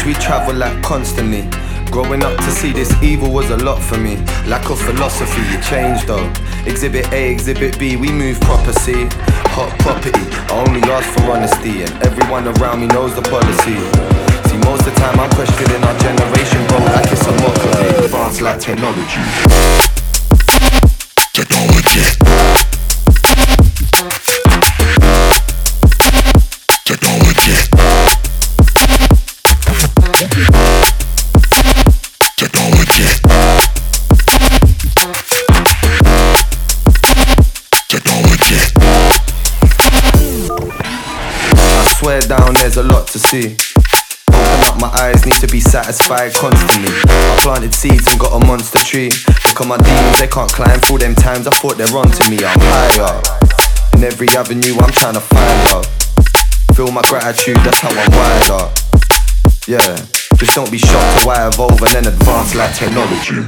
[0.00, 1.42] which we travel like constantly.
[1.90, 4.16] Growing up to see this evil was a lot for me.
[4.46, 6.26] Lack of philosophy, it changed though.
[6.64, 9.08] Exhibit A, Exhibit B, we move proper, see.
[9.52, 13.76] Hot property, I only ask for honesty, and everyone around me knows the policy.
[14.48, 18.04] See, most of the time I'm questioning our generation, bro, like it's a mockery.
[18.04, 18.60] Advanced like.
[18.60, 19.99] Technology.
[43.30, 43.54] Open
[44.66, 46.90] up my eyes, need to be satisfied constantly.
[46.90, 49.10] I planted seeds and got a monster tree.
[49.46, 51.46] Look at my demons, they can't climb through them times.
[51.46, 53.22] I thought they're onto me, I'm higher.
[53.94, 55.86] In every avenue, I'm trying to find love.
[56.74, 58.74] Feel my gratitude, that's how I'm wired up.
[59.68, 59.78] Yeah,
[60.34, 63.46] just don't be shocked to why I evolve and then advance like technology.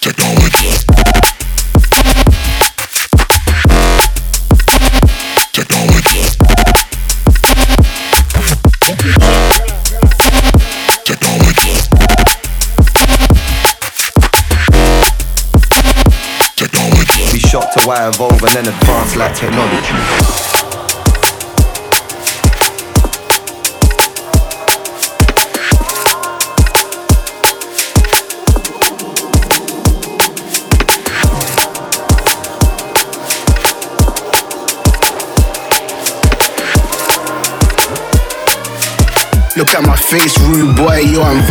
[0.00, 0.72] technology.
[5.52, 5.93] Technology.
[17.54, 19.94] Shocked to why I evolve and then advance like technology.
[39.56, 41.46] Look at my face, rude boy, I'm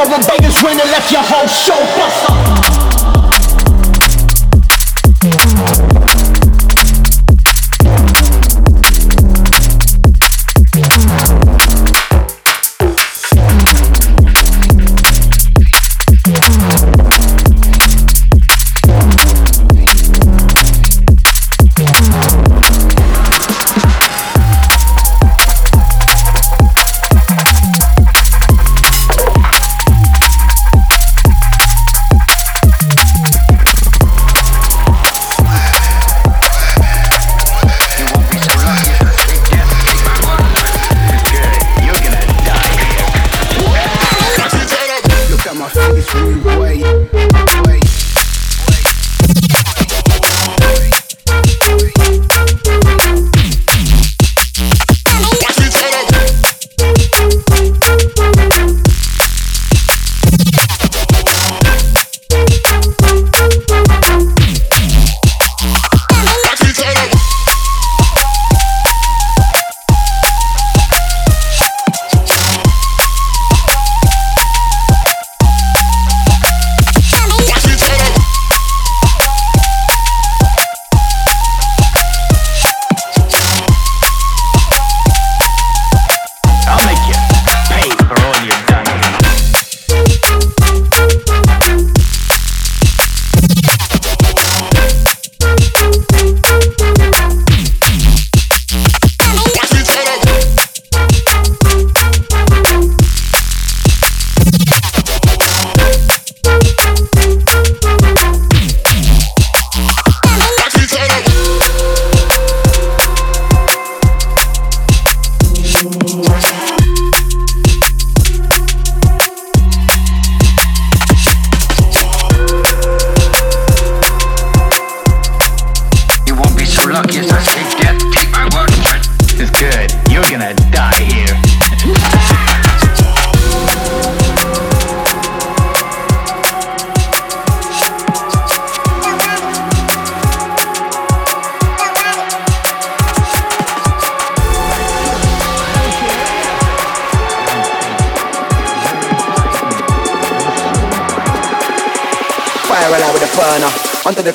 [0.00, 0.10] nutters.
[0.10, 2.39] Foreign beggars when I left your whole show buster.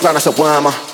[0.05, 0.84] Under the ground, that's a wormer.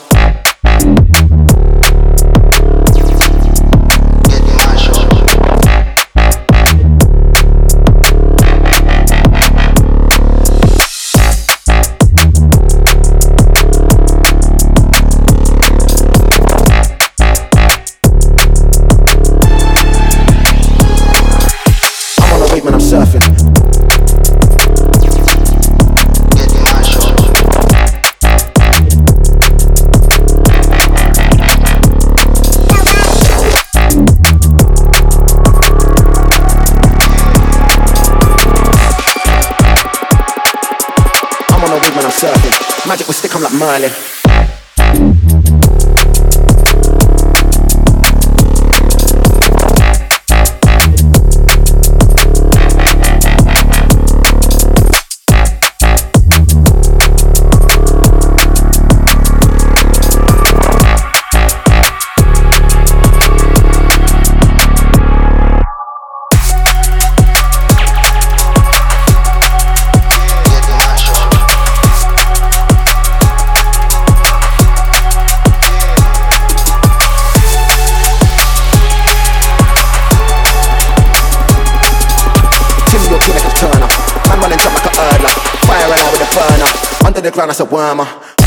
[43.61, 44.30] Will
[87.21, 88.07] stick, I'm like Merlin.
[88.07, 88.40] to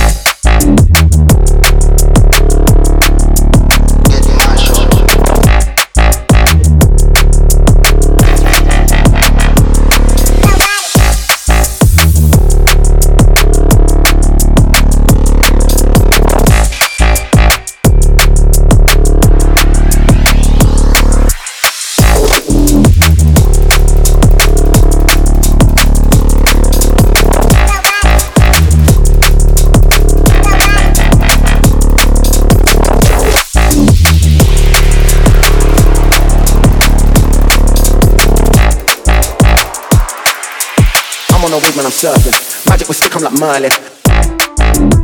[41.54, 41.76] a wormer.
[41.76, 42.68] when I'm surfing.
[42.68, 45.03] Magic will stick, I'm like Merlin.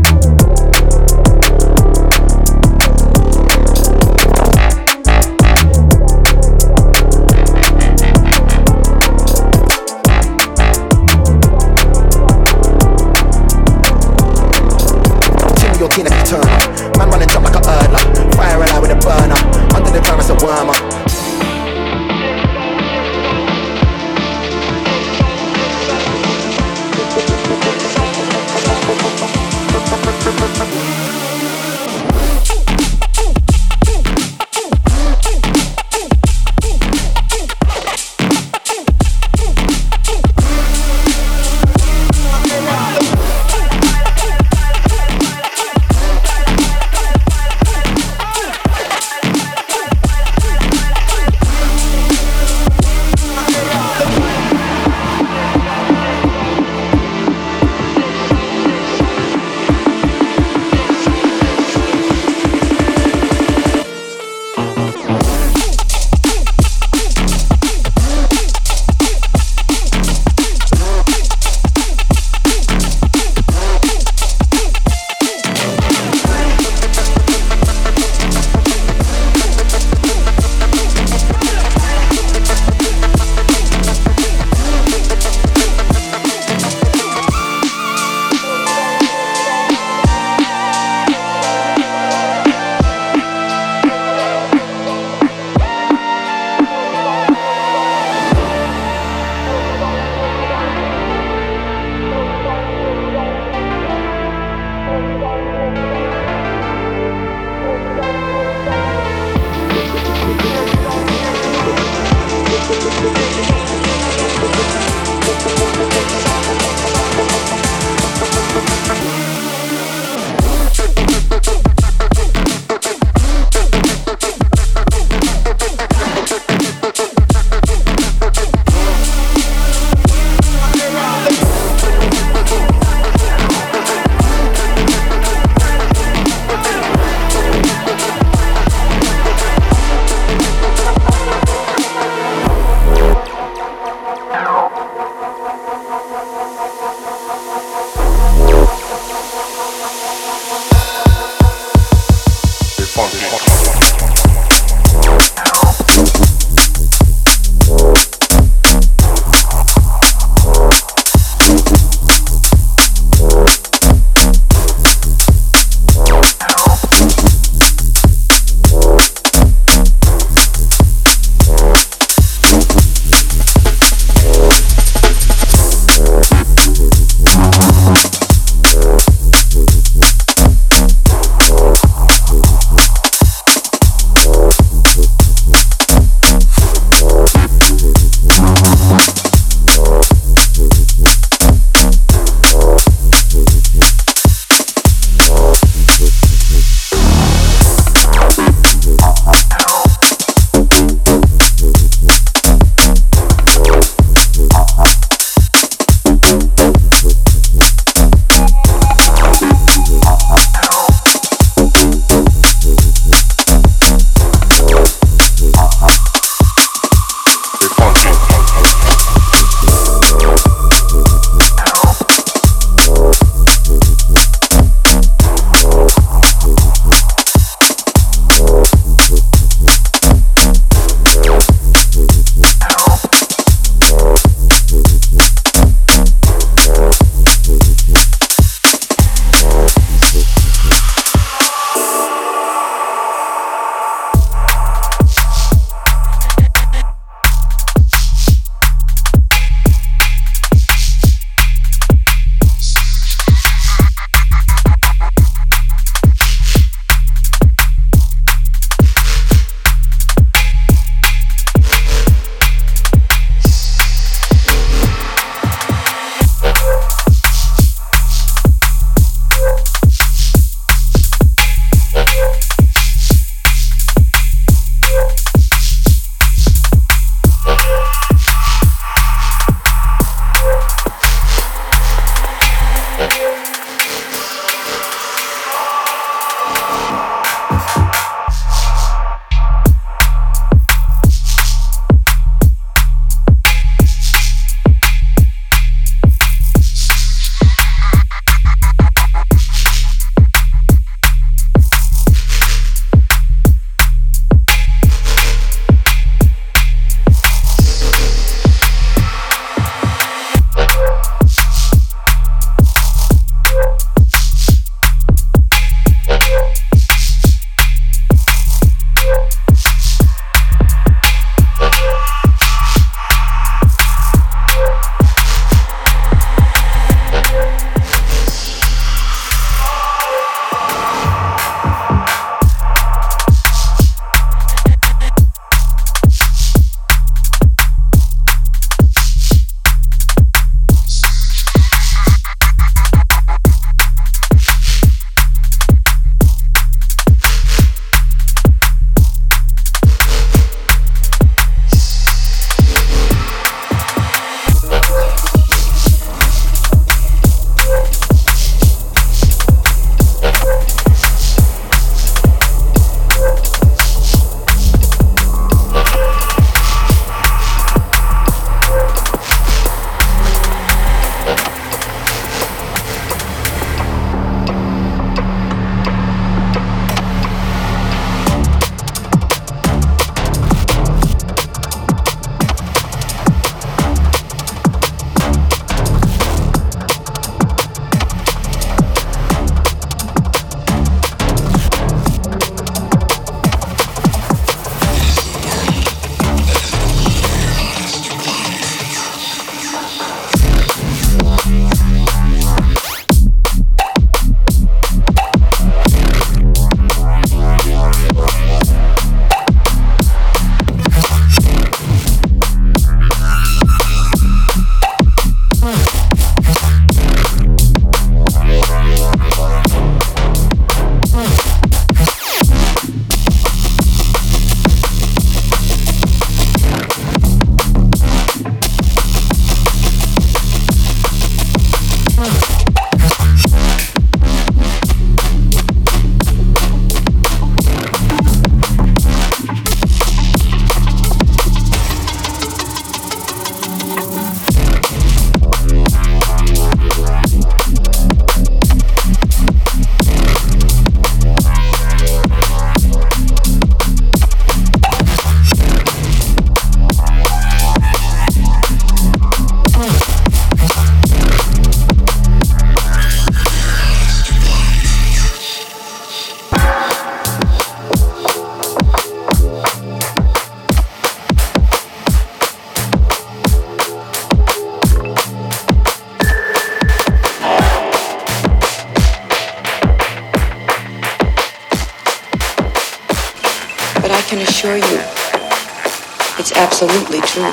[486.83, 487.53] absolutely true.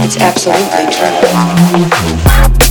[0.00, 2.67] It's absolutely true.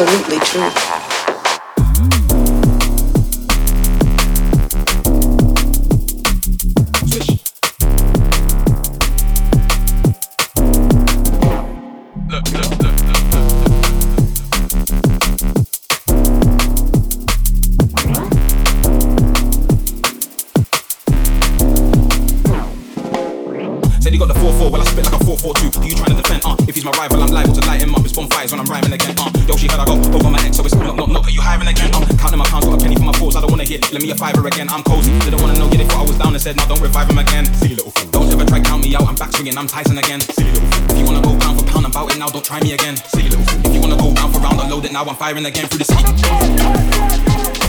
[0.00, 0.89] absolutely true.
[39.60, 40.22] I'm Tyson again.
[40.22, 40.90] Silly little fool.
[40.90, 42.96] If you wanna go round for pound, I'm bout it now, don't try me again.
[42.96, 43.66] Silly little fool.
[43.66, 47.54] If you wanna go round for round, unload it now, I'm firing again through the
[47.54, 47.59] sea.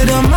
[0.00, 0.29] to them